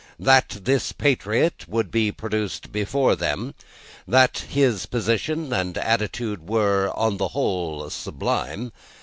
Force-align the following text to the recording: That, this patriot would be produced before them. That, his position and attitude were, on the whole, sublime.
That, 0.19 0.61
this 0.63 0.93
patriot 0.93 1.67
would 1.67 1.91
be 1.91 2.11
produced 2.11 2.71
before 2.71 3.15
them. 3.15 3.53
That, 4.07 4.39
his 4.49 4.87
position 4.87 5.53
and 5.53 5.77
attitude 5.77 6.49
were, 6.49 6.91
on 6.97 7.17
the 7.17 7.27
whole, 7.27 7.87
sublime. 7.91 8.71